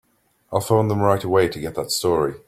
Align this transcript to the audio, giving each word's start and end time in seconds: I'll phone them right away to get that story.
I'll 0.51 0.61
phone 0.61 0.87
them 0.87 0.99
right 1.01 1.23
away 1.23 1.47
to 1.47 1.59
get 1.59 1.75
that 1.75 1.91
story. 1.91 2.33